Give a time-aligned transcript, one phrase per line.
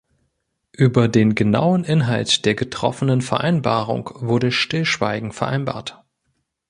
[0.73, 6.03] Über den genauen Inhalt der getroffenen Vereinbarung wurde Stillschweigen vereinbart.